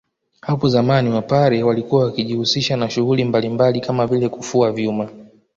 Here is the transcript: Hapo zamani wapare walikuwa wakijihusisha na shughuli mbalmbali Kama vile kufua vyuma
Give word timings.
Hapo 0.41 0.69
zamani 0.69 1.09
wapare 1.09 1.63
walikuwa 1.63 2.03
wakijihusisha 2.05 2.77
na 2.77 2.89
shughuli 2.89 3.23
mbalmbali 3.23 3.81
Kama 3.81 4.07
vile 4.07 4.29
kufua 4.29 4.71
vyuma 4.71 5.09